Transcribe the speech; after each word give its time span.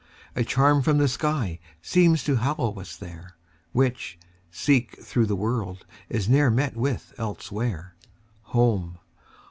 A 0.35 0.43
charm 0.43 0.81
from 0.81 0.97
the 0.97 1.07
sky 1.07 1.59
seems 1.79 2.23
to 2.23 2.37
hallow 2.37 2.73
us 2.79 2.95
there, 2.97 3.35
Which, 3.71 4.17
seek 4.49 4.99
through 4.99 5.27
the 5.27 5.35
world, 5.35 5.85
is 6.09 6.27
ne'er 6.27 6.49
met 6.49 6.75
with 6.75 7.13
elsewhere. 7.19 7.93
Home! 8.45 8.97